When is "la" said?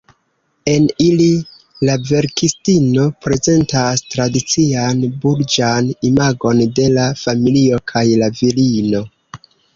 1.89-1.97, 6.97-7.07, 8.25-8.33